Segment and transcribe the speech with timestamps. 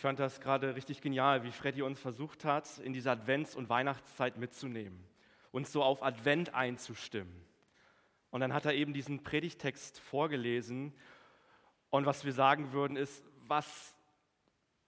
[0.00, 3.68] Ich fand das gerade richtig genial, wie Freddy uns versucht hat, in diese Advents- und
[3.68, 4.98] Weihnachtszeit mitzunehmen,
[5.52, 7.44] uns so auf Advent einzustimmen.
[8.30, 10.94] Und dann hat er eben diesen Predigtext vorgelesen.
[11.90, 13.94] Und was wir sagen würden, ist, was,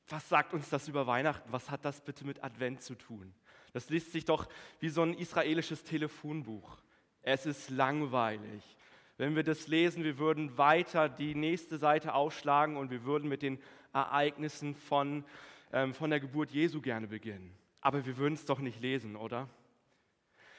[0.09, 1.53] was sagt uns das über Weihnachten?
[1.53, 3.35] Was hat das bitte mit Advent zu tun?
[3.75, 4.49] Das liest sich doch
[4.81, 6.79] wie so ein israelisches Telefonbuch.
[7.21, 8.79] Es ist langweilig.
[9.19, 13.43] Wenn wir das lesen, wir würden weiter die nächste Seite aufschlagen und wir würden mit
[13.43, 13.61] den
[13.93, 15.25] Ereignissen von,
[15.73, 17.55] ähm, von der Geburt Jesu gerne beginnen.
[17.81, 19.49] Aber wir würden es doch nicht lesen, oder?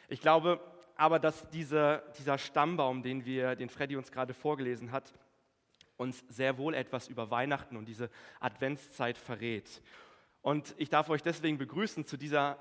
[0.09, 0.59] Ich glaube
[0.95, 5.13] aber, dass diese, dieser Stammbaum, den, wir, den Freddy uns gerade vorgelesen hat,
[5.97, 8.09] uns sehr wohl etwas über Weihnachten und diese
[8.39, 9.81] Adventszeit verrät.
[10.41, 12.57] Und ich darf euch deswegen begrüßen zu dieser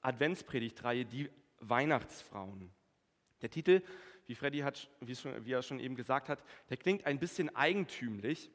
[0.00, 1.30] Adventspredigtreihe, die
[1.60, 2.70] Weihnachtsfrauen.
[3.42, 3.82] Der Titel,
[4.26, 7.54] wie Freddy hat, wie, schon, wie er schon eben gesagt hat, der klingt ein bisschen
[7.54, 8.50] eigentümlich,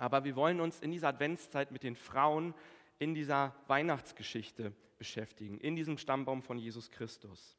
[0.00, 2.54] aber wir wollen uns in dieser Adventszeit mit den Frauen
[2.98, 7.56] in dieser Weihnachtsgeschichte beschäftigen, in diesem Stammbaum von Jesus Christus.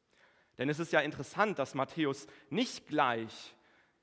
[0.57, 3.55] Denn es ist ja interessant, dass Matthäus nicht gleich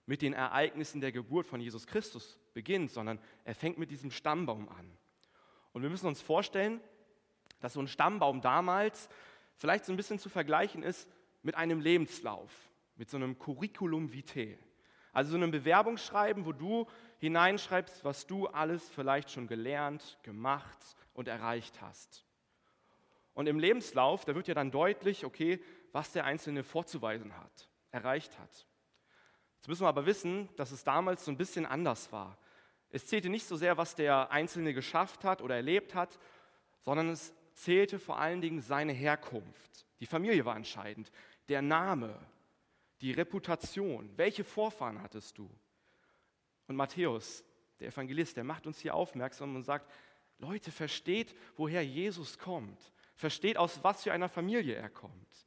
[0.06, 4.68] mit den Ereignissen der Geburt von Jesus Christus beginnt, sondern er fängt mit diesem Stammbaum
[4.68, 4.90] an.
[5.72, 6.80] Und wir müssen uns vorstellen,
[7.60, 9.08] dass so ein Stammbaum damals
[9.56, 11.08] vielleicht so ein bisschen zu vergleichen ist
[11.42, 12.52] mit einem Lebenslauf,
[12.96, 14.58] mit so einem Curriculum vitae.
[15.18, 16.86] Also so einem Bewerbungsschreiben, wo du
[17.18, 20.78] hineinschreibst, was du alles vielleicht schon gelernt, gemacht
[21.12, 22.24] und erreicht hast.
[23.34, 28.38] Und im Lebenslauf, da wird ja dann deutlich, okay, was der Einzelne vorzuweisen hat, erreicht
[28.38, 28.64] hat.
[29.56, 32.38] Jetzt müssen wir aber wissen, dass es damals so ein bisschen anders war.
[32.90, 36.16] Es zählte nicht so sehr, was der Einzelne geschafft hat oder erlebt hat,
[36.82, 39.84] sondern es zählte vor allen Dingen seine Herkunft.
[39.98, 41.10] Die Familie war entscheidend,
[41.48, 42.16] der Name,
[43.00, 45.50] die Reputation, welche Vorfahren hattest du?
[46.66, 47.44] Und Matthäus,
[47.80, 49.90] der Evangelist, der macht uns hier aufmerksam und sagt,
[50.38, 52.78] Leute, versteht, woher Jesus kommt.
[53.14, 55.46] Versteht, aus was für einer Familie er kommt.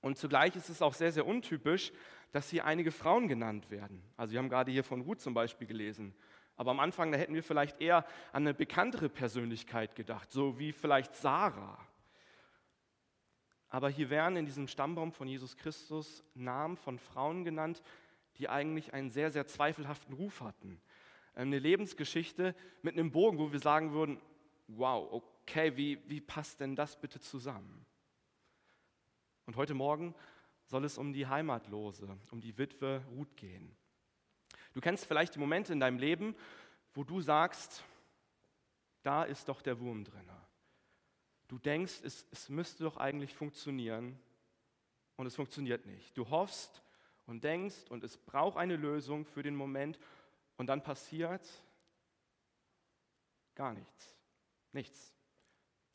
[0.00, 1.92] Und zugleich ist es auch sehr, sehr untypisch,
[2.32, 4.02] dass hier einige Frauen genannt werden.
[4.16, 6.14] Also wir haben gerade hier von Ruth zum Beispiel gelesen.
[6.56, 10.72] Aber am Anfang, da hätten wir vielleicht eher an eine bekanntere Persönlichkeit gedacht, so wie
[10.72, 11.85] vielleicht Sarah.
[13.68, 17.82] Aber hier werden in diesem Stammbaum von Jesus Christus Namen von Frauen genannt,
[18.38, 20.80] die eigentlich einen sehr, sehr zweifelhaften Ruf hatten.
[21.34, 24.20] Eine Lebensgeschichte mit einem Bogen, wo wir sagen würden,
[24.68, 27.84] wow, okay, wie, wie passt denn das bitte zusammen?
[29.46, 30.14] Und heute Morgen
[30.64, 33.76] soll es um die Heimatlose, um die Witwe Ruth gehen.
[34.72, 36.34] Du kennst vielleicht die Momente in deinem Leben,
[36.94, 37.84] wo du sagst,
[39.02, 40.28] da ist doch der Wurm drin.
[41.48, 44.18] Du denkst, es, es müsste doch eigentlich funktionieren
[45.16, 46.16] und es funktioniert nicht.
[46.16, 46.82] Du hoffst
[47.26, 49.98] und denkst und es braucht eine Lösung für den Moment
[50.56, 51.46] und dann passiert
[53.54, 54.16] gar nichts.
[54.72, 55.12] Nichts.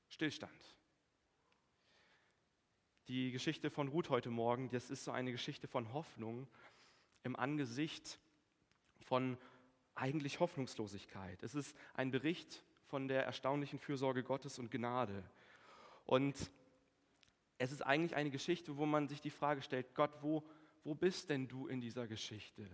[0.09, 0.75] Stillstand.
[3.07, 6.47] Die Geschichte von Ruth heute Morgen, das ist so eine Geschichte von Hoffnung
[7.23, 8.19] im Angesicht
[9.01, 9.37] von
[9.95, 11.43] eigentlich Hoffnungslosigkeit.
[11.43, 15.23] Es ist ein Bericht von der erstaunlichen Fürsorge Gottes und Gnade.
[16.05, 16.35] Und
[17.57, 20.43] es ist eigentlich eine Geschichte, wo man sich die Frage stellt, Gott, wo,
[20.83, 22.67] wo bist denn du in dieser Geschichte?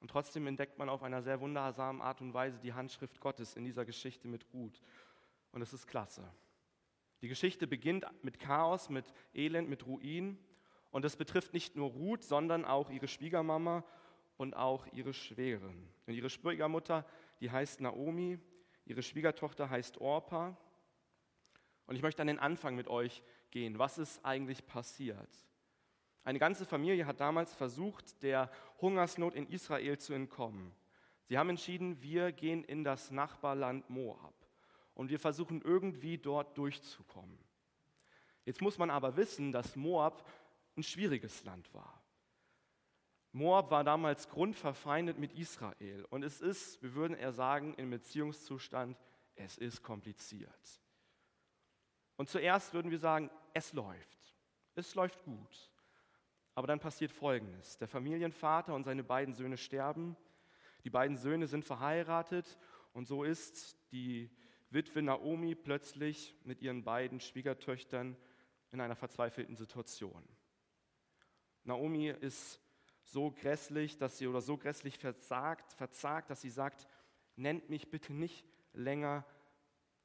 [0.00, 3.64] Und trotzdem entdeckt man auf einer sehr wundersamen Art und Weise die Handschrift Gottes in
[3.64, 4.80] dieser Geschichte mit Ruth.
[5.52, 6.28] Und es ist klasse.
[7.20, 10.38] Die Geschichte beginnt mit Chaos, mit Elend, mit Ruin.
[10.90, 13.84] Und es betrifft nicht nur Ruth, sondern auch ihre Schwiegermama
[14.38, 15.88] und auch ihre Schwägerin.
[16.06, 17.06] Und ihre Schwiegermutter,
[17.40, 18.40] die heißt Naomi,
[18.86, 20.56] ihre Schwiegertochter heißt Orpa.
[21.86, 23.78] Und ich möchte an den Anfang mit euch gehen.
[23.78, 25.30] Was ist eigentlich passiert?
[26.24, 28.50] Eine ganze Familie hat damals versucht, der
[28.80, 30.72] Hungersnot in Israel zu entkommen.
[31.24, 34.34] Sie haben entschieden, wir gehen in das Nachbarland Moab
[34.94, 37.38] und wir versuchen irgendwie dort durchzukommen.
[38.44, 40.28] Jetzt muss man aber wissen, dass Moab
[40.76, 42.02] ein schwieriges Land war.
[43.32, 48.96] Moab war damals grundverfeindet mit Israel und es ist, wir würden eher sagen, im Beziehungszustand,
[49.34, 50.80] es ist kompliziert.
[52.16, 54.36] Und zuerst würden wir sagen, es läuft.
[54.74, 55.70] Es läuft gut.
[56.54, 57.78] Aber dann passiert Folgendes.
[57.78, 60.16] Der Familienvater und seine beiden Söhne sterben.
[60.84, 62.58] Die beiden Söhne sind verheiratet
[62.92, 64.30] und so ist die
[64.70, 68.16] Witwe Naomi plötzlich mit ihren beiden Schwiegertöchtern
[68.70, 70.26] in einer verzweifelten Situation.
[71.64, 72.60] Naomi ist
[73.04, 76.88] so grässlich, dass sie oder so grässlich versagt, verzagt, dass sie sagt,
[77.36, 79.24] nennt mich bitte nicht länger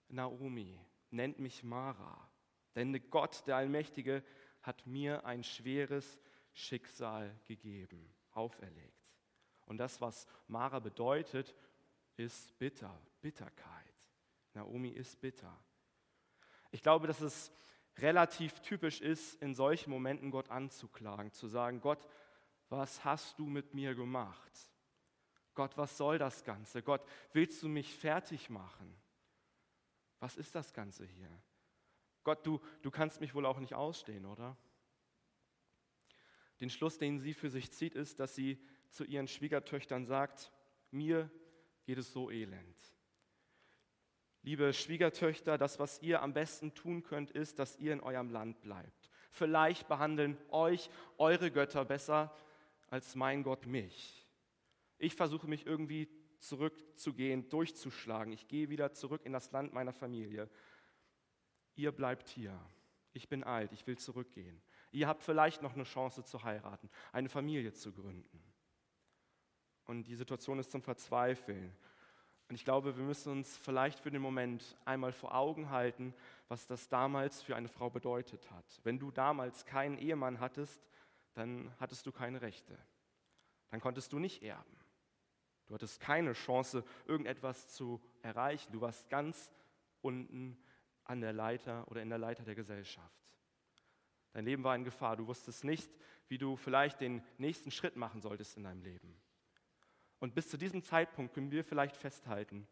[0.09, 0.79] Naomi,
[1.11, 2.29] nennt mich Mara.
[2.75, 4.23] Denn Gott, der Allmächtige,
[4.61, 6.19] hat mir ein schweres
[6.53, 9.07] Schicksal gegeben, auferlegt.
[9.65, 11.55] Und das, was Mara bedeutet,
[12.17, 13.93] ist bitter, Bitterkeit.
[14.53, 15.55] Naomi ist bitter.
[16.71, 17.51] Ich glaube, dass es
[17.97, 22.07] relativ typisch ist, in solchen Momenten Gott anzuklagen, zu sagen, Gott,
[22.69, 24.51] was hast du mit mir gemacht?
[25.53, 26.83] Gott, was soll das Ganze?
[26.83, 27.01] Gott,
[27.33, 28.95] willst du mich fertig machen?
[30.19, 31.29] Was ist das Ganze hier?
[32.23, 34.57] Gott, du, du kannst mich wohl auch nicht ausstehen, oder?
[36.59, 38.59] Den Schluss, den sie für sich zieht, ist, dass sie
[38.89, 40.51] zu ihren Schwiegertöchtern sagt,
[40.91, 41.29] mir
[41.85, 42.75] geht es so elend.
[44.41, 48.61] Liebe Schwiegertöchter, das, was ihr am besten tun könnt, ist, dass ihr in eurem Land
[48.61, 49.09] bleibt.
[49.31, 52.35] Vielleicht behandeln euch eure Götter besser
[52.87, 54.25] als mein Gott mich.
[54.97, 56.09] Ich versuche mich irgendwie
[56.39, 58.33] zurückzugehen, durchzuschlagen.
[58.33, 60.49] Ich gehe wieder zurück in das Land meiner Familie.
[61.75, 62.59] Ihr bleibt hier.
[63.13, 64.61] Ich bin alt, ich will zurückgehen.
[64.91, 68.43] Ihr habt vielleicht noch eine Chance zu heiraten, eine Familie zu gründen.
[69.85, 71.75] Und die Situation ist zum Verzweifeln.
[72.49, 76.13] Und ich glaube, wir müssen uns vielleicht für den Moment einmal vor Augen halten,
[76.47, 78.65] was das damals für eine Frau bedeutet hat.
[78.83, 80.87] Wenn du damals keinen Ehemann hattest,
[81.33, 82.77] dann hattest du keine Rechte.
[83.69, 84.76] Dann konntest du nicht erben.
[85.67, 88.71] Du hattest keine Chance, irgendetwas zu erreichen.
[88.71, 89.51] Du warst ganz
[90.01, 90.57] unten
[91.03, 93.17] an der Leiter oder in der Leiter der Gesellschaft.
[94.33, 95.17] Dein Leben war in Gefahr.
[95.17, 95.89] Du wusstest nicht,
[96.27, 99.15] wie du vielleicht den nächsten Schritt machen solltest in deinem Leben.
[100.19, 102.67] Und bis zu diesem Zeitpunkt können wir vielleicht festhalten,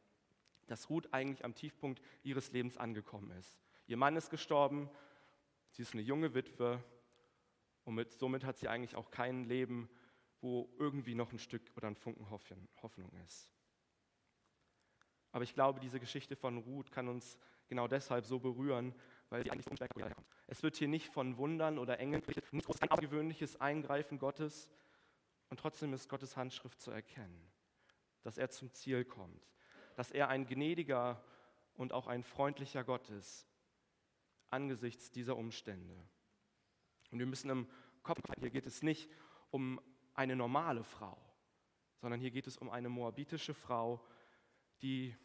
[0.68, 3.58] dass Ruth eigentlich am Tiefpunkt ihres Lebens angekommen ist.
[3.88, 4.90] Ihr Mann ist gestorben,
[5.72, 6.84] sie ist eine junge Witwe
[7.84, 9.90] und mit, somit hat sie eigentlich auch kein Leben,
[10.46, 13.50] wo irgendwie noch ein Stück oder ein Funken Hoffnung ist.
[15.32, 18.94] Aber ich glaube, diese Geschichte von Ruth kann uns genau deshalb so berühren,
[19.30, 20.28] weil sie eigentlich unspektakulär kommt.
[20.46, 24.70] Es wird hier nicht von Wundern oder Engeln nicht ein außergewöhnliches Eingreifen Gottes,
[25.50, 27.52] und trotzdem ist Gottes Handschrift zu erkennen,
[28.22, 29.48] dass er zum Ziel kommt,
[29.96, 31.24] dass er ein gnädiger
[31.74, 33.48] und auch ein freundlicher Gott ist
[34.50, 35.96] angesichts dieser Umstände.
[37.12, 37.68] Und wir müssen im
[38.04, 39.10] Kopf hier geht es nicht
[39.50, 39.82] um
[40.16, 41.18] eine normale Frau,
[41.98, 44.04] sondern hier geht es um eine moabitische Frau,
[44.82, 45.16] die,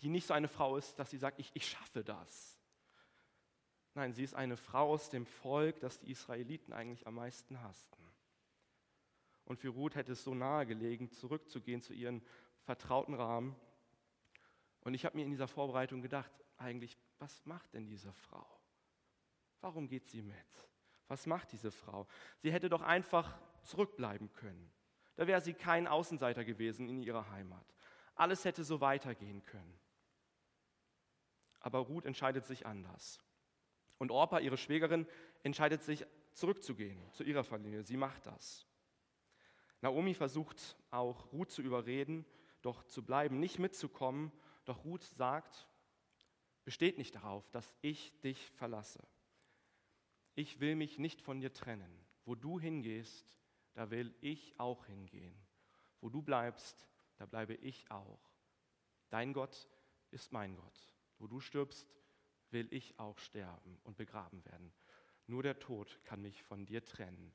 [0.00, 2.58] die nicht so eine Frau ist, dass sie sagt, ich, ich schaffe das.
[3.94, 8.00] Nein, sie ist eine Frau aus dem Volk, das die Israeliten eigentlich am meisten hassten.
[9.44, 12.22] Und für Ruth hätte es so nahe gelegen, zurückzugehen zu ihren
[12.62, 13.56] vertrauten Rahmen.
[14.82, 18.46] Und ich habe mir in dieser Vorbereitung gedacht, eigentlich, was macht denn diese Frau?
[19.60, 20.36] Warum geht sie mit?
[21.08, 22.06] Was macht diese Frau?
[22.38, 24.70] Sie hätte doch einfach zurückbleiben können.
[25.16, 27.66] Da wäre sie kein Außenseiter gewesen in ihrer Heimat.
[28.14, 29.78] Alles hätte so weitergehen können.
[31.60, 33.20] Aber Ruth entscheidet sich anders.
[33.98, 35.06] Und Orpa, ihre Schwägerin,
[35.42, 37.82] entscheidet sich zurückzugehen zu ihrer Familie.
[37.82, 38.66] Sie macht das.
[39.82, 42.24] Naomi versucht auch Ruth zu überreden,
[42.62, 44.32] doch zu bleiben, nicht mitzukommen.
[44.64, 45.68] Doch Ruth sagt,
[46.64, 49.06] besteht nicht darauf, dass ich dich verlasse.
[50.34, 52.06] Ich will mich nicht von dir trennen.
[52.24, 53.36] Wo du hingehst,
[53.74, 55.34] da will ich auch hingehen.
[56.00, 58.20] Wo du bleibst, da bleibe ich auch.
[59.10, 59.68] Dein Gott
[60.10, 60.92] ist mein Gott.
[61.18, 61.94] Wo du stirbst,
[62.50, 64.72] will ich auch sterben und begraben werden.
[65.26, 67.32] Nur der Tod kann mich von dir trennen.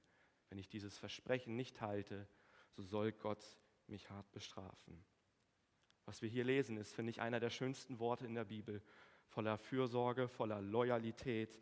[0.50, 2.28] Wenn ich dieses Versprechen nicht halte,
[2.72, 3.44] so soll Gott
[3.88, 5.06] mich hart bestrafen.
[6.06, 8.82] Was wir hier lesen, ist, finde ich, einer der schönsten Worte in der Bibel,
[9.28, 11.60] voller Fürsorge, voller Loyalität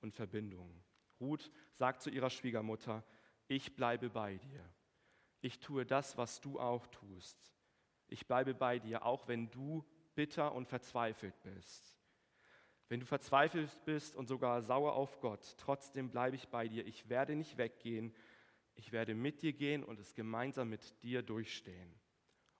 [0.00, 0.82] und Verbindung.
[1.20, 3.04] Ruth sagt zu ihrer Schwiegermutter,
[3.50, 4.64] ich bleibe bei dir.
[5.40, 7.36] Ich tue das, was du auch tust.
[8.06, 11.98] Ich bleibe bei dir, auch wenn du bitter und verzweifelt bist.
[12.88, 16.86] Wenn du verzweifelt bist und sogar sauer auf Gott, trotzdem bleibe ich bei dir.
[16.86, 18.14] Ich werde nicht weggehen.
[18.74, 21.92] Ich werde mit dir gehen und es gemeinsam mit dir durchstehen.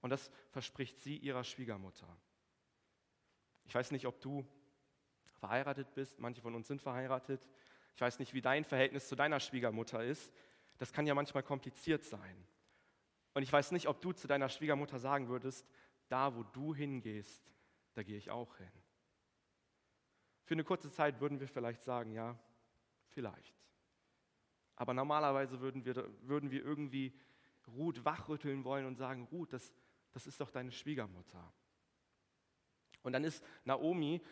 [0.00, 2.16] Und das verspricht sie ihrer Schwiegermutter.
[3.64, 4.44] Ich weiß nicht, ob du
[5.38, 6.18] verheiratet bist.
[6.18, 7.48] Manche von uns sind verheiratet.
[7.94, 10.32] Ich weiß nicht, wie dein Verhältnis zu deiner Schwiegermutter ist.
[10.80, 12.46] Das kann ja manchmal kompliziert sein.
[13.34, 15.68] Und ich weiß nicht, ob du zu deiner Schwiegermutter sagen würdest,
[16.08, 17.52] da wo du hingehst,
[17.92, 18.72] da gehe ich auch hin.
[20.42, 22.34] Für eine kurze Zeit würden wir vielleicht sagen, ja,
[23.08, 23.54] vielleicht.
[24.74, 27.12] Aber normalerweise würden wir, würden wir irgendwie
[27.66, 29.74] Ruth wachrütteln wollen und sagen, Ruth, das,
[30.12, 31.52] das ist doch deine Schwiegermutter.
[33.02, 34.22] Und dann ist Naomi,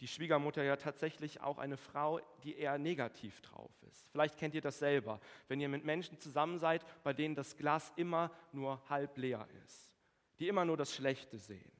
[0.00, 4.08] die Schwiegermutter, ja tatsächlich auch eine Frau, die eher negativ drauf ist.
[4.10, 7.92] Vielleicht kennt ihr das selber, wenn ihr mit Menschen zusammen seid, bei denen das Glas
[7.96, 9.92] immer nur halb leer ist,
[10.38, 11.72] die immer nur das Schlechte sehen.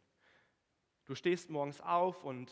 [1.04, 2.50] Du stehst morgens auf und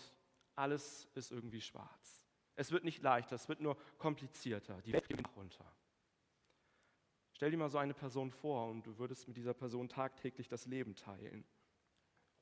[0.55, 2.25] alles ist irgendwie schwarz.
[2.55, 4.81] Es wird nicht leichter, es wird nur komplizierter.
[4.83, 5.71] Die Welt geht nach runter.
[7.33, 10.65] Stell dir mal so eine Person vor und du würdest mit dieser Person tagtäglich das
[10.65, 11.45] Leben teilen.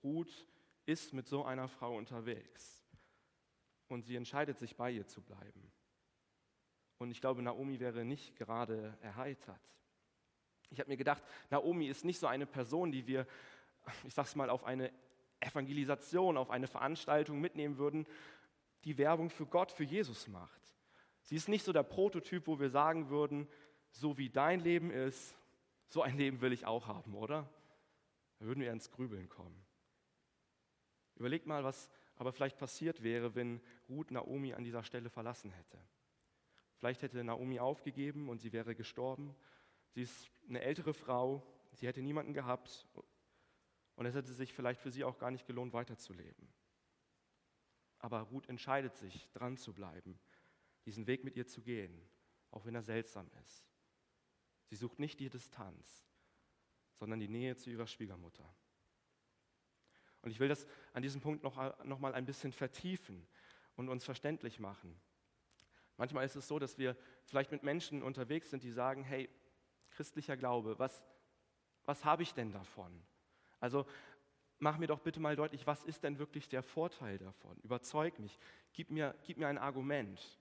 [0.04, 0.46] Ruth
[0.86, 2.83] ist mit so einer Frau unterwegs
[3.88, 5.70] und sie entscheidet sich, bei ihr zu bleiben.
[6.98, 9.60] Und ich glaube, Naomi wäre nicht gerade erheitert.
[10.70, 13.26] Ich habe mir gedacht, Naomi ist nicht so eine Person, die wir,
[14.04, 14.92] ich sag's mal, auf eine
[15.40, 18.06] Evangelisation, auf eine Veranstaltung mitnehmen würden,
[18.84, 20.74] die Werbung für Gott, für Jesus macht.
[21.22, 23.48] Sie ist nicht so der Prototyp, wo wir sagen würden,
[23.90, 25.36] so wie dein Leben ist,
[25.88, 27.48] so ein Leben will ich auch haben, oder?
[28.38, 29.64] Da würden wir ins Grübeln kommen.
[31.16, 35.78] Überlegt mal, was aber vielleicht passiert wäre, wenn Ruth Naomi an dieser Stelle verlassen hätte.
[36.76, 39.34] Vielleicht hätte Naomi aufgegeben und sie wäre gestorben.
[39.90, 41.42] Sie ist eine ältere Frau,
[41.72, 42.86] sie hätte niemanden gehabt
[43.96, 46.48] und es hätte sich vielleicht für sie auch gar nicht gelohnt, weiterzuleben.
[47.98, 50.18] Aber Ruth entscheidet sich, dran zu bleiben,
[50.84, 52.06] diesen Weg mit ihr zu gehen,
[52.50, 53.64] auch wenn er seltsam ist.
[54.66, 56.06] Sie sucht nicht die Distanz,
[56.94, 58.54] sondern die Nähe zu ihrer Schwiegermutter.
[60.24, 63.26] Und ich will das an diesem Punkt noch, noch mal ein bisschen vertiefen
[63.76, 64.98] und uns verständlich machen.
[65.98, 69.28] Manchmal ist es so, dass wir vielleicht mit Menschen unterwegs sind, die sagen, hey,
[69.90, 71.02] christlicher Glaube, was,
[71.84, 72.90] was habe ich denn davon?
[73.60, 73.86] Also
[74.58, 77.58] mach mir doch bitte mal deutlich, was ist denn wirklich der Vorteil davon?
[77.58, 78.38] Überzeug mich,
[78.72, 80.38] gib mir, gib mir ein Argument,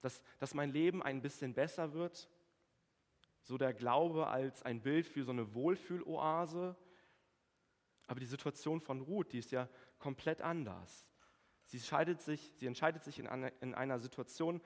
[0.00, 2.28] dass, dass mein Leben ein bisschen besser wird,
[3.42, 6.76] so der Glaube als ein Bild für so eine Wohlfühloase,
[8.12, 11.06] aber die Situation von Ruth, die ist ja komplett anders.
[11.64, 14.60] Sie, sich, sie entscheidet sich in einer, in einer Situation,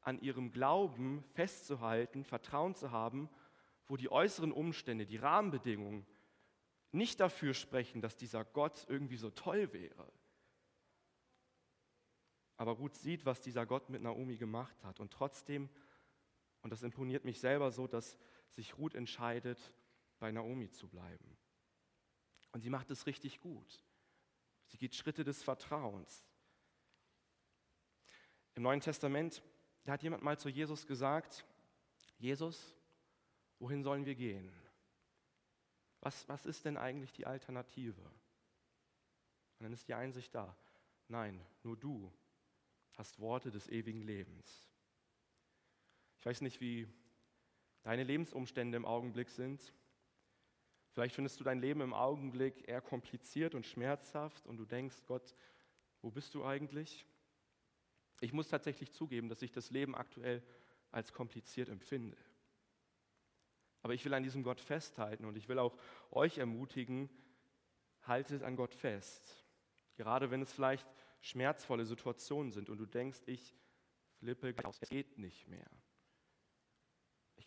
[0.00, 3.28] an ihrem Glauben festzuhalten, Vertrauen zu haben,
[3.88, 6.06] wo die äußeren Umstände, die Rahmenbedingungen
[6.90, 10.10] nicht dafür sprechen, dass dieser Gott irgendwie so toll wäre.
[12.56, 14.98] Aber Ruth sieht, was dieser Gott mit Naomi gemacht hat.
[14.98, 15.68] Und trotzdem,
[16.62, 18.16] und das imponiert mich selber so, dass
[18.48, 19.74] sich Ruth entscheidet,
[20.18, 21.36] bei Naomi zu bleiben.
[22.58, 23.84] Und sie macht es richtig gut.
[24.66, 26.26] Sie geht Schritte des Vertrauens.
[28.56, 29.44] Im Neuen Testament,
[29.84, 31.46] da hat jemand mal zu Jesus gesagt,
[32.18, 32.74] Jesus,
[33.60, 34.50] wohin sollen wir gehen?
[36.00, 38.02] Was, was ist denn eigentlich die Alternative?
[38.02, 40.56] Und dann ist die Einsicht da.
[41.06, 42.12] Nein, nur du
[42.94, 44.68] hast Worte des ewigen Lebens.
[46.18, 46.88] Ich weiß nicht, wie
[47.84, 49.72] deine Lebensumstände im Augenblick sind.
[50.98, 55.36] Vielleicht findest du dein Leben im Augenblick eher kompliziert und schmerzhaft und du denkst, Gott,
[56.02, 57.06] wo bist du eigentlich?
[58.20, 60.42] Ich muss tatsächlich zugeben, dass ich das Leben aktuell
[60.90, 62.16] als kompliziert empfinde.
[63.82, 65.78] Aber ich will an diesem Gott festhalten und ich will auch
[66.10, 67.08] euch ermutigen,
[68.02, 69.46] haltet an Gott fest.
[69.94, 70.88] Gerade wenn es vielleicht
[71.20, 73.54] schmerzvolle Situationen sind und du denkst, ich
[74.18, 75.70] flippe aus, es geht nicht mehr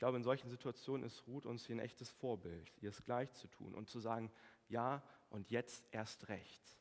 [0.01, 3.47] glaube, in solchen Situationen ist Ruth uns hier ein echtes Vorbild, ihr es gleich zu
[3.47, 4.31] tun und zu sagen,
[4.67, 6.79] ja, und jetzt erst recht.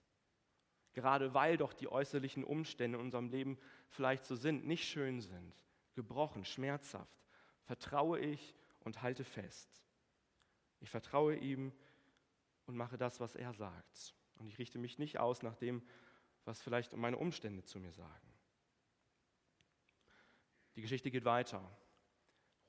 [0.94, 3.58] Gerade weil doch die äußerlichen Umstände in unserem Leben
[3.90, 5.52] vielleicht so sind, nicht schön sind,
[5.94, 7.28] gebrochen, schmerzhaft,
[7.64, 9.84] vertraue ich und halte fest.
[10.80, 11.74] Ich vertraue ihm
[12.64, 14.14] und mache das, was er sagt.
[14.36, 15.82] Und ich richte mich nicht aus nach dem,
[16.46, 18.32] was vielleicht meine Umstände zu mir sagen.
[20.74, 21.70] Die Geschichte geht weiter.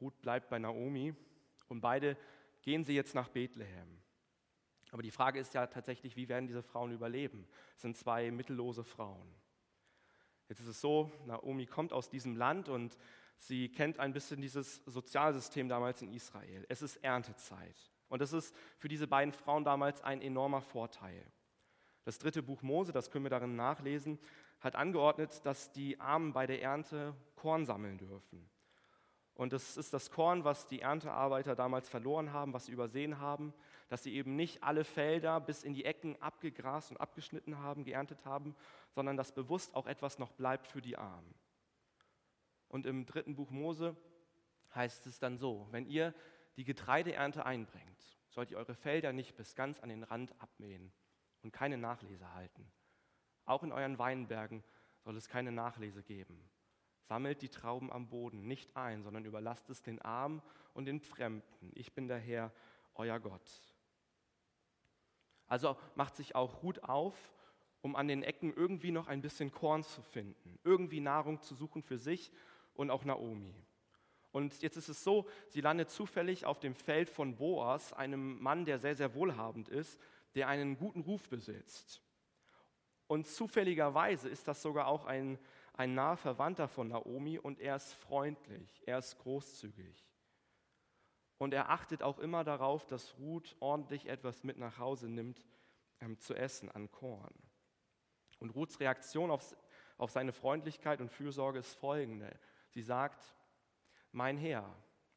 [0.01, 1.13] Ruth bleibt bei Naomi
[1.67, 2.17] und beide
[2.61, 4.01] gehen sie jetzt nach Bethlehem.
[4.91, 7.47] Aber die Frage ist ja tatsächlich, wie werden diese Frauen überleben?
[7.75, 9.33] Es sind zwei mittellose Frauen.
[10.49, 12.97] Jetzt ist es so, Naomi kommt aus diesem Land und
[13.37, 16.65] sie kennt ein bisschen dieses Sozialsystem damals in Israel.
[16.67, 17.89] Es ist Erntezeit.
[18.09, 21.25] Und das ist für diese beiden Frauen damals ein enormer Vorteil.
[22.03, 24.19] Das dritte Buch Mose, das können wir darin nachlesen,
[24.59, 28.50] hat angeordnet, dass die Armen bei der Ernte Korn sammeln dürfen.
[29.41, 33.55] Und das ist das Korn, was die Erntearbeiter damals verloren haben, was sie übersehen haben,
[33.89, 38.23] dass sie eben nicht alle Felder bis in die Ecken abgegrast und abgeschnitten haben, geerntet
[38.23, 38.55] haben,
[38.91, 41.33] sondern dass bewusst auch etwas noch bleibt für die Armen.
[42.67, 43.97] Und im dritten Buch Mose
[44.75, 46.13] heißt es dann so, wenn ihr
[46.55, 50.93] die Getreideernte einbringt, sollt ihr eure Felder nicht bis ganz an den Rand abmähen
[51.41, 52.71] und keine Nachlese halten.
[53.45, 54.63] Auch in euren Weinbergen
[54.99, 56.47] soll es keine Nachlese geben.
[57.11, 60.41] Sammelt die Trauben am Boden nicht ein, sondern überlasst es den Armen
[60.73, 61.69] und den Fremden.
[61.75, 62.53] Ich bin der Herr,
[62.95, 63.51] euer Gott.
[65.45, 67.13] Also macht sich auch Ruth auf,
[67.81, 71.83] um an den Ecken irgendwie noch ein bisschen Korn zu finden, irgendwie Nahrung zu suchen
[71.83, 72.31] für sich
[72.75, 73.53] und auch Naomi.
[74.31, 78.63] Und jetzt ist es so, sie landet zufällig auf dem Feld von Boas, einem Mann,
[78.63, 79.99] der sehr, sehr wohlhabend ist,
[80.33, 82.01] der einen guten Ruf besitzt.
[83.07, 85.37] Und zufälligerweise ist das sogar auch ein
[85.73, 90.05] ein naher Verwandter von Naomi und er ist freundlich, er ist großzügig.
[91.37, 95.43] Und er achtet auch immer darauf, dass Ruth ordentlich etwas mit nach Hause nimmt
[95.99, 97.33] ähm, zu essen an Korn.
[98.39, 99.55] Und Ruths Reaktion auf,
[99.97, 102.37] auf seine Freundlichkeit und Fürsorge ist folgende.
[102.69, 103.23] Sie sagt,
[104.11, 104.71] mein Herr,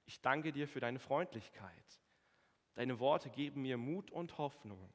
[0.07, 2.01] ich danke dir für deine Freundlichkeit.
[2.75, 4.93] Deine Worte geben mir Mut und Hoffnung.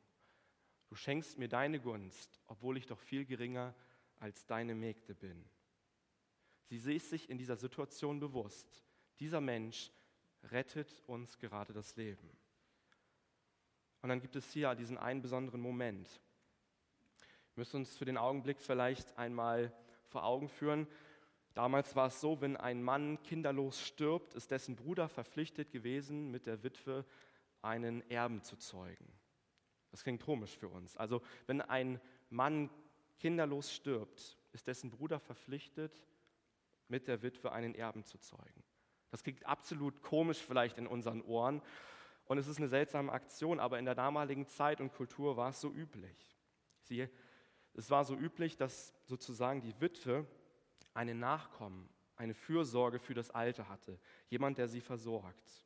[0.87, 3.75] Du schenkst mir deine Gunst, obwohl ich doch viel geringer
[4.19, 5.45] als deine Mägde bin.
[6.69, 8.83] Sie ist sich in dieser Situation bewusst.
[9.19, 9.91] Dieser Mensch
[10.43, 12.29] rettet uns gerade das Leben.
[14.01, 16.21] Und dann gibt es hier diesen einen besonderen Moment.
[17.55, 19.73] Wir müssen uns für den Augenblick vielleicht einmal
[20.07, 20.87] vor Augen führen.
[21.53, 26.45] Damals war es so, wenn ein Mann kinderlos stirbt, ist dessen Bruder verpflichtet gewesen, mit
[26.45, 27.05] der Witwe
[27.61, 29.11] einen Erben zu zeugen.
[29.91, 30.95] Das klingt komisch für uns.
[30.95, 31.99] Also wenn ein
[32.29, 32.69] Mann
[33.19, 36.05] kinderlos stirbt, ist dessen Bruder verpflichtet,
[36.87, 38.63] mit der Witwe einen Erben zu zeugen.
[39.11, 41.61] Das klingt absolut komisch vielleicht in unseren Ohren
[42.25, 45.61] und es ist eine seltsame Aktion, aber in der damaligen Zeit und Kultur war es
[45.61, 46.37] so üblich.
[46.83, 47.07] Sie,
[47.73, 50.27] es war so üblich, dass sozusagen die Witwe
[50.93, 53.99] einen Nachkommen, eine Fürsorge für das Alte hatte,
[54.29, 55.65] jemand, der sie versorgt.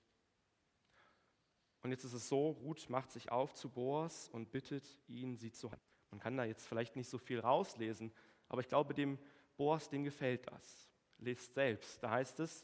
[1.81, 5.51] Und jetzt ist es so, Ruth macht sich auf zu Boas und bittet ihn, sie
[5.51, 5.92] zu halten.
[6.13, 8.13] Man kann da jetzt vielleicht nicht so viel rauslesen,
[8.47, 9.17] aber ich glaube, dem
[9.57, 10.87] Boas, dem gefällt das.
[11.17, 12.63] Lest selbst, da heißt es,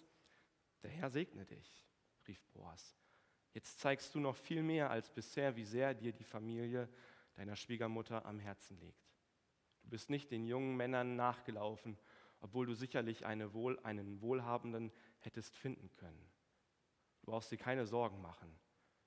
[0.84, 1.88] der Herr segne dich,
[2.28, 2.96] rief Boas.
[3.56, 6.88] Jetzt zeigst du noch viel mehr als bisher, wie sehr dir die Familie
[7.34, 9.10] deiner Schwiegermutter am Herzen liegt.
[9.82, 11.98] Du bist nicht den jungen Männern nachgelaufen,
[12.42, 16.30] obwohl du sicherlich eine wohl, einen Wohlhabenden hättest finden können.
[17.22, 18.60] Du brauchst dir keine Sorgen machen.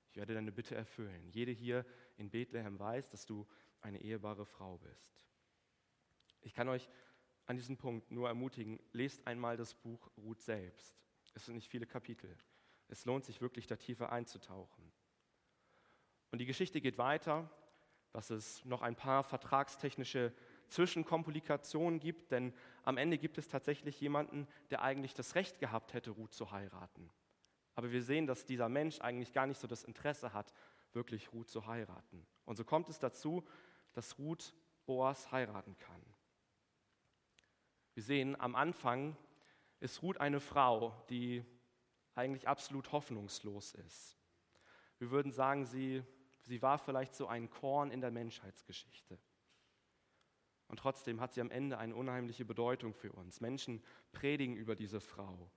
[0.09, 1.29] Ich werde deine Bitte erfüllen.
[1.29, 1.85] Jede hier
[2.17, 3.47] in Bethlehem weiß, dass du
[3.83, 5.23] eine ehebare Frau bist.
[6.41, 6.89] Ich kann euch
[7.45, 10.95] an diesem Punkt nur ermutigen, lest einmal das Buch Ruth selbst.
[11.33, 12.35] Es sind nicht viele Kapitel.
[12.87, 14.91] Es lohnt sich wirklich, da tiefer einzutauchen.
[16.31, 17.49] Und die Geschichte geht weiter,
[18.11, 20.33] dass es noch ein paar vertragstechnische
[20.67, 26.11] Zwischenkomplikationen gibt, denn am Ende gibt es tatsächlich jemanden, der eigentlich das Recht gehabt hätte,
[26.11, 27.09] Ruth zu heiraten.
[27.75, 30.53] Aber wir sehen, dass dieser Mensch eigentlich gar nicht so das Interesse hat,
[30.93, 32.25] wirklich Ruth zu heiraten.
[32.45, 33.43] Und so kommt es dazu,
[33.93, 34.53] dass Ruth
[34.85, 36.01] Boas heiraten kann.
[37.93, 39.15] Wir sehen, am Anfang
[39.79, 41.45] ist Ruth eine Frau, die
[42.15, 44.17] eigentlich absolut hoffnungslos ist.
[44.97, 46.03] Wir würden sagen, sie,
[46.41, 49.17] sie war vielleicht so ein Korn in der Menschheitsgeschichte.
[50.67, 53.41] Und trotzdem hat sie am Ende eine unheimliche Bedeutung für uns.
[53.41, 55.51] Menschen predigen über diese Frau.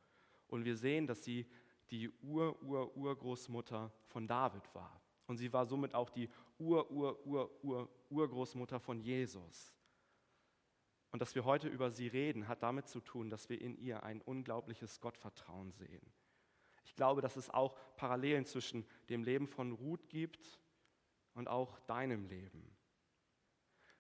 [0.48, 1.46] Und wir sehen, dass sie
[1.90, 5.00] die Ur-Ur-Urgroßmutter von David war.
[5.26, 9.72] Und sie war somit auch die Ur-Ur-Ur-Ur-Urgroßmutter von Jesus.
[11.10, 14.02] Und dass wir heute über sie reden, hat damit zu tun, dass wir in ihr
[14.02, 16.12] ein unglaubliches Gottvertrauen sehen.
[16.84, 20.60] Ich glaube, dass es auch Parallelen zwischen dem Leben von Ruth gibt
[21.34, 22.76] und auch deinem Leben.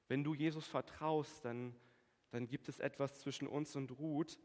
[0.08, 1.74] Wenn du Jesus vertraust, dann,
[2.30, 4.38] dann gibt es etwas zwischen uns und Ruth,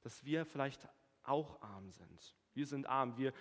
[0.00, 0.88] dass wir vielleicht
[1.22, 2.34] auch arm sind.
[2.54, 3.32] Wir sind arm, wir,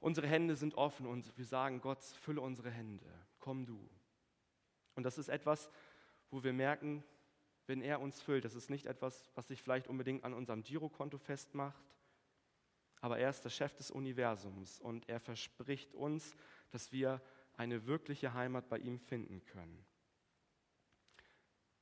[0.00, 3.06] unsere Hände sind offen und wir sagen, Gott, fülle unsere Hände,
[3.38, 3.88] komm du.
[4.94, 5.70] Und das ist etwas,
[6.30, 7.04] wo wir merken,
[7.66, 11.18] wenn er uns füllt, das ist nicht etwas, was sich vielleicht unbedingt an unserem Girokonto
[11.18, 11.84] festmacht,
[13.00, 16.34] aber er ist der Chef des Universums und er verspricht uns,
[16.70, 17.20] dass wir
[17.56, 19.84] eine wirkliche Heimat bei ihm finden können.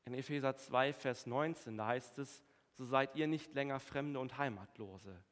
[0.05, 2.43] In Epheser 2, Vers 19, da heißt es,
[2.73, 5.23] so seid ihr nicht länger Fremde und Heimatlose.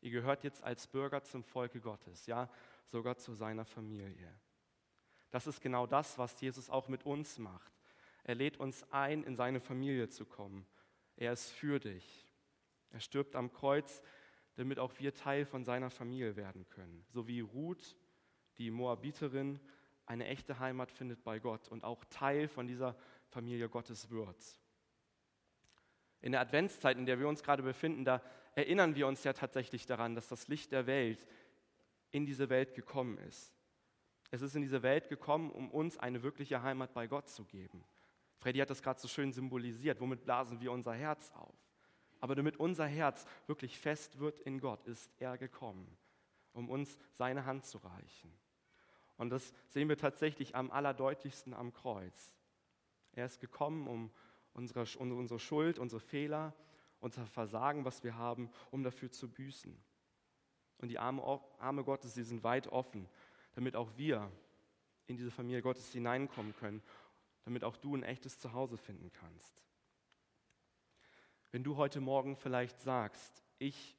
[0.00, 2.48] Ihr gehört jetzt als Bürger zum Volke Gottes, ja,
[2.84, 4.32] sogar zu seiner Familie.
[5.30, 7.72] Das ist genau das, was Jesus auch mit uns macht.
[8.24, 10.66] Er lädt uns ein, in seine Familie zu kommen.
[11.16, 12.26] Er ist für dich.
[12.90, 14.02] Er stirbt am Kreuz,
[14.56, 17.04] damit auch wir Teil von seiner Familie werden können.
[17.08, 17.96] So wie Ruth,
[18.58, 19.60] die Moabiterin,
[20.06, 22.96] eine echte Heimat findet bei Gott und auch Teil von dieser
[23.28, 24.60] Familie Gottes wird.
[26.22, 28.22] In der Adventszeit, in der wir uns gerade befinden, da
[28.54, 31.26] erinnern wir uns ja tatsächlich daran, dass das Licht der Welt
[32.10, 33.55] in diese Welt gekommen ist.
[34.30, 37.84] Es ist in diese Welt gekommen, um uns eine wirkliche Heimat bei Gott zu geben.
[38.38, 40.00] Freddy hat das gerade so schön symbolisiert.
[40.00, 41.54] Womit blasen wir unser Herz auf?
[42.20, 45.96] Aber damit unser Herz wirklich fest wird in Gott, ist er gekommen,
[46.52, 48.32] um uns seine Hand zu reichen.
[49.16, 52.34] Und das sehen wir tatsächlich am allerdeutlichsten am Kreuz.
[53.12, 54.10] Er ist gekommen, um
[54.52, 56.54] unsere, unsere Schuld, unsere Fehler,
[57.00, 59.76] unser Versagen, was wir haben, um dafür zu büßen.
[60.78, 63.08] Und die Arme, Arme Gottes, die sind weit offen,
[63.56, 64.30] damit auch wir
[65.08, 66.80] in diese Familie Gottes hineinkommen können,
[67.44, 69.60] damit auch du ein echtes Zuhause finden kannst.
[71.50, 73.96] Wenn du heute Morgen vielleicht sagst, ich,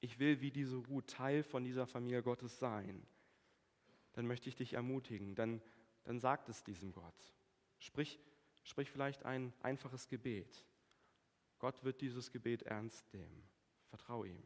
[0.00, 3.06] ich will wie diese Ruth Teil von dieser Familie Gottes sein,
[4.12, 5.62] dann möchte ich dich ermutigen, dann,
[6.04, 7.32] dann sag es diesem Gott.
[7.78, 8.18] Sprich,
[8.64, 10.64] Sprich vielleicht ein einfaches Gebet.
[11.58, 13.42] Gott wird dieses Gebet ernst nehmen.
[13.88, 14.42] Vertrau ihm.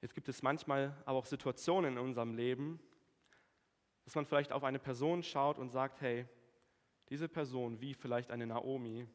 [0.00, 2.80] Jetzt gibt es manchmal aber auch Situationen in unserem Leben,
[4.04, 6.26] dass man vielleicht auf eine Person schaut und sagt, hey,
[7.10, 9.06] diese Person, wie vielleicht eine Naomi,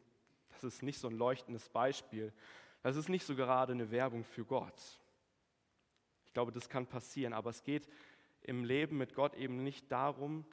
[0.49, 2.33] das ist nicht so ein leuchtendes Beispiel.
[2.83, 4.79] Das ist nicht so gerade eine Werbung für Gott.
[6.25, 7.89] Ich glaube, das kann passieren, aber es geht
[8.41, 10.45] im Leben mit Gott eben nicht darum,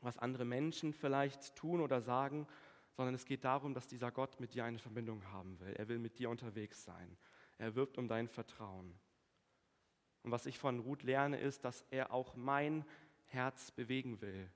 [0.00, 2.46] was andere Menschen vielleicht tun oder sagen,
[2.92, 5.72] sondern es geht darum, dass dieser Gott mit dir eine Verbindung haben will.
[5.72, 7.16] Er will mit dir unterwegs sein.
[7.58, 8.94] Er wirbt um dein Vertrauen.
[10.24, 12.84] Und was ich von Ruth lerne, ist, dass er auch mein
[13.26, 14.50] Herz bewegen will,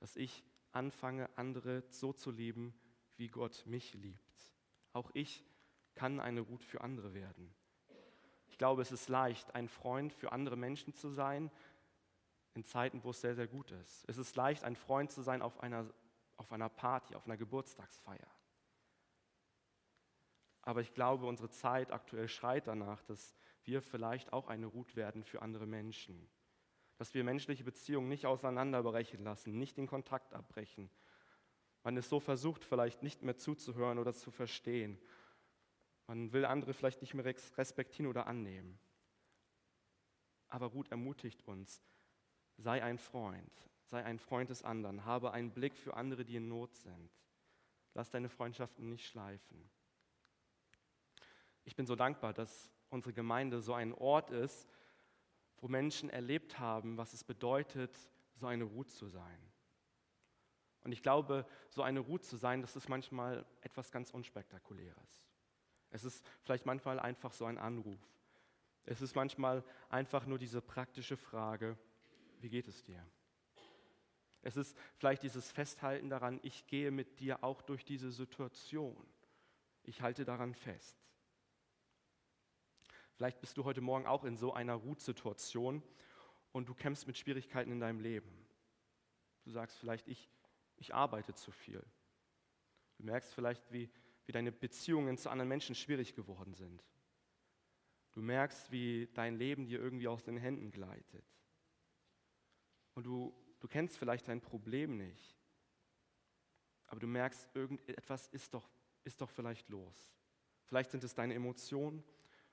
[0.00, 2.74] dass ich anfange, andere so zu lieben,
[3.16, 4.52] wie Gott mich liebt.
[4.92, 5.44] Auch ich
[5.94, 7.54] kann eine Ruth für andere werden.
[8.48, 11.50] Ich glaube, es ist leicht, ein Freund für andere Menschen zu sein,
[12.54, 14.04] in Zeiten, wo es sehr, sehr gut ist.
[14.08, 15.86] Es ist leicht, ein Freund zu sein auf einer,
[16.36, 18.30] auf einer Party, auf einer Geburtstagsfeier.
[20.62, 23.34] Aber ich glaube, unsere Zeit aktuell schreit danach, dass
[23.66, 26.28] wir vielleicht auch eine Ruth werden für andere Menschen.
[26.96, 30.90] Dass wir menschliche Beziehungen nicht auseinanderbrechen lassen, nicht den Kontakt abbrechen.
[31.82, 34.98] Man ist so versucht, vielleicht nicht mehr zuzuhören oder zu verstehen.
[36.06, 38.78] Man will andere vielleicht nicht mehr respektieren oder annehmen.
[40.48, 41.82] Aber Ruth ermutigt uns,
[42.56, 43.52] Sei ein Freund,
[43.86, 47.10] sei ein Freund des anderen, habe einen Blick für andere, die in Not sind.
[47.94, 49.68] Lass deine Freundschaften nicht schleifen.
[51.64, 54.68] Ich bin so dankbar, dass unsere Gemeinde so ein Ort ist,
[55.58, 57.98] wo Menschen erlebt haben, was es bedeutet,
[58.34, 59.38] so eine Ruhe zu sein.
[60.82, 65.28] Und ich glaube, so eine Ruhe zu sein, das ist manchmal etwas ganz Unspektakuläres.
[65.90, 68.00] Es ist vielleicht manchmal einfach so ein Anruf.
[68.84, 71.78] Es ist manchmal einfach nur diese praktische Frage,
[72.40, 73.04] wie geht es dir?
[74.42, 79.06] Es ist vielleicht dieses Festhalten daran, ich gehe mit dir auch durch diese Situation.
[79.84, 81.03] Ich halte daran fest.
[83.16, 85.82] Vielleicht bist du heute Morgen auch in so einer Rutsituation
[86.52, 88.30] und du kämpfst mit Schwierigkeiten in deinem Leben.
[89.44, 90.28] Du sagst vielleicht, ich,
[90.76, 91.84] ich arbeite zu viel.
[92.98, 93.90] Du merkst vielleicht, wie,
[94.26, 96.84] wie deine Beziehungen zu anderen Menschen schwierig geworden sind.
[98.12, 101.24] Du merkst, wie dein Leben dir irgendwie aus den Händen gleitet
[102.94, 105.36] und du, du kennst vielleicht dein Problem nicht,
[106.86, 108.68] aber du merkst, irgendetwas ist doch,
[109.02, 110.12] ist doch vielleicht los.
[110.64, 112.04] Vielleicht sind es deine Emotionen,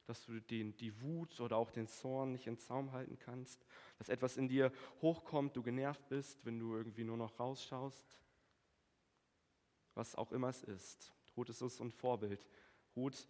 [0.05, 3.65] dass du den, die Wut oder auch den Zorn nicht in Zaum halten kannst,
[3.97, 8.17] dass etwas in dir hochkommt, du genervt bist, wenn du irgendwie nur noch rausschaust.
[9.93, 11.13] Was auch immer es ist.
[11.37, 12.45] Ruth ist uns ein Vorbild.
[12.95, 13.27] Ruth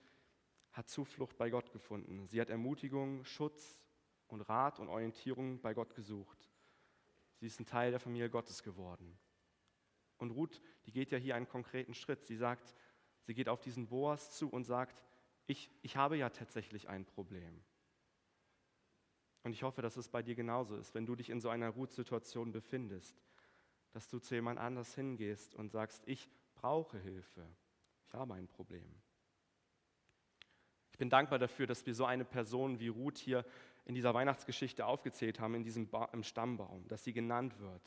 [0.72, 2.28] hat Zuflucht bei Gott gefunden.
[2.28, 3.82] Sie hat Ermutigung, Schutz
[4.28, 6.50] und Rat und Orientierung bei Gott gesucht.
[7.40, 9.18] Sie ist ein Teil der Familie Gottes geworden.
[10.18, 12.26] Und Ruth, die geht ja hier einen konkreten Schritt.
[12.26, 12.76] Sie sagt,
[13.24, 15.04] sie geht auf diesen Boas zu und sagt,
[15.48, 17.62] ich, ich habe ja tatsächlich ein Problem.
[19.44, 21.70] Und ich hoffe, dass es bei dir genauso ist, wenn du dich in so einer
[21.70, 23.22] Ruth-Situation befindest,
[23.92, 27.46] dass du zu jemand anders hingehst und sagst, ich brauche Hilfe,
[28.08, 29.02] ich habe ein Problem.
[30.92, 33.46] Ich bin dankbar dafür, dass wir so eine Person wie Ruth hier
[33.86, 37.82] in dieser Weihnachtsgeschichte aufgezählt haben, in diesem ba im Stammbaum, dass sie genannt wird.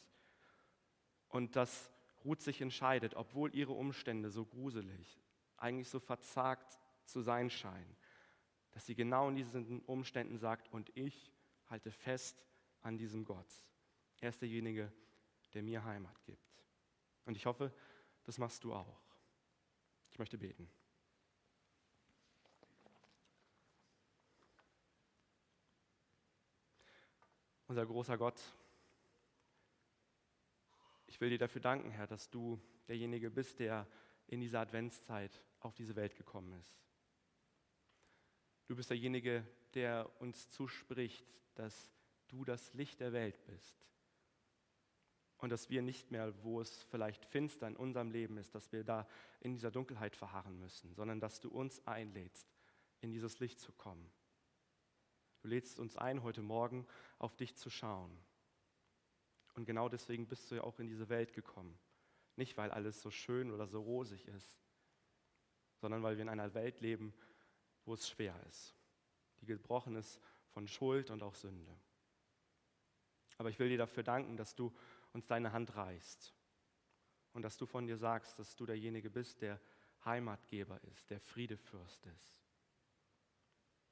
[1.28, 1.90] Und dass
[2.24, 5.20] Ruth sich entscheidet, obwohl ihre Umstände so gruselig,
[5.56, 7.96] eigentlich so verzagt zu sein scheinen,
[8.72, 11.32] dass sie genau in diesen Umständen sagt, und ich
[11.66, 12.44] halte fest
[12.82, 13.46] an diesem Gott.
[14.20, 14.92] Er ist derjenige,
[15.52, 16.64] der mir Heimat gibt.
[17.24, 17.72] Und ich hoffe,
[18.24, 19.00] das machst du auch.
[20.10, 20.68] Ich möchte beten.
[27.66, 28.40] Unser großer Gott,
[31.06, 33.86] ich will dir dafür danken, Herr, dass du derjenige bist, der
[34.26, 36.83] in dieser Adventszeit auf diese Welt gekommen ist.
[38.66, 41.92] Du bist derjenige, der uns zuspricht, dass
[42.28, 43.76] du das Licht der Welt bist.
[45.38, 48.82] Und dass wir nicht mehr, wo es vielleicht finster in unserem Leben ist, dass wir
[48.82, 49.06] da
[49.40, 52.48] in dieser Dunkelheit verharren müssen, sondern dass du uns einlädst,
[53.00, 54.10] in dieses Licht zu kommen.
[55.42, 56.86] Du lädst uns ein, heute Morgen
[57.18, 58.16] auf dich zu schauen.
[59.54, 61.78] Und genau deswegen bist du ja auch in diese Welt gekommen.
[62.36, 64.58] Nicht, weil alles so schön oder so rosig ist,
[65.76, 67.12] sondern weil wir in einer Welt leben,
[67.84, 68.74] wo es schwer ist,
[69.40, 70.20] die gebrochen ist
[70.52, 71.76] von Schuld und auch Sünde.
[73.38, 74.72] Aber ich will dir dafür danken, dass du
[75.12, 76.34] uns deine Hand reichst
[77.32, 79.60] und dass du von dir sagst, dass du derjenige bist, der
[80.04, 82.44] Heimatgeber ist, der Friedefürst ist.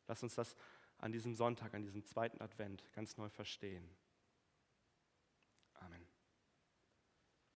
[0.07, 0.57] Lass uns das
[0.99, 3.89] an diesem Sonntag, an diesem zweiten Advent ganz neu verstehen.